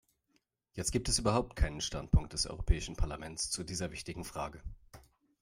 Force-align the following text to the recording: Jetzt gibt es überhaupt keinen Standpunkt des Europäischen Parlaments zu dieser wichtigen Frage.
Jetzt 0.73 0.89
gibt 0.91 1.09
es 1.09 1.19
überhaupt 1.19 1.55
keinen 1.55 1.79
Standpunkt 1.79 2.33
des 2.33 2.47
Europäischen 2.47 2.95
Parlaments 2.95 3.51
zu 3.51 3.63
dieser 3.63 3.91
wichtigen 3.91 4.23
Frage. 4.25 4.59